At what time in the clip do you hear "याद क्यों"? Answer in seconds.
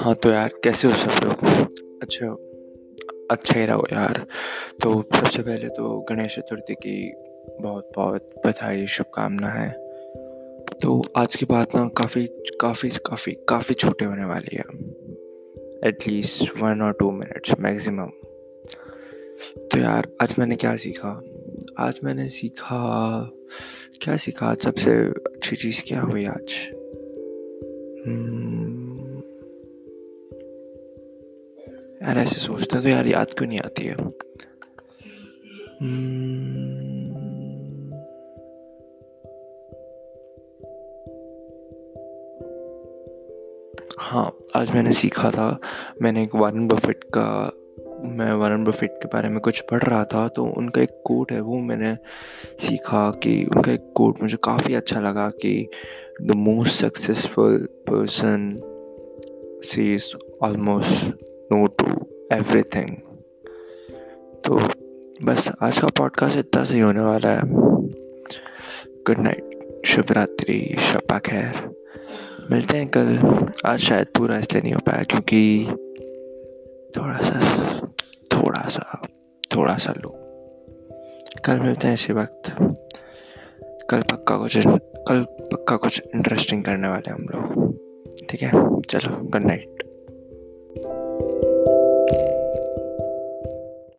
33.06-33.48